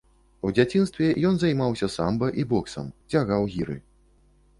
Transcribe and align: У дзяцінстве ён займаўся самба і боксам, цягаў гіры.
У 0.47 0.49
дзяцінстве 0.59 1.09
ён 1.29 1.37
займаўся 1.43 1.89
самба 1.97 2.31
і 2.45 2.47
боксам, 2.53 2.87
цягаў 3.13 3.47
гіры. 3.57 3.77